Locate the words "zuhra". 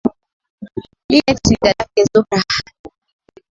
2.13-2.41